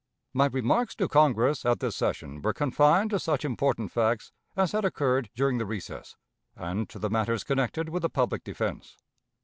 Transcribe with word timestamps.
My 0.33 0.47
remarks 0.47 0.95
to 0.95 1.07
Congress 1.07 1.63
at 1.63 1.79
this 1.79 1.95
session 1.95 2.41
were 2.41 2.53
confined 2.53 3.11
to 3.11 3.19
such 3.19 3.45
important 3.45 3.91
facts 3.91 4.31
as 4.55 4.71
had 4.71 4.83
occurred 4.83 5.29
during 5.35 5.59
the 5.59 5.65
recess, 5.67 6.15
and 6.55 6.89
to 6.89 6.97
the 6.97 7.11
matters 7.11 7.43
connected 7.43 7.87
with 7.87 8.01
the 8.01 8.09
public 8.09 8.43
defense. 8.43 8.97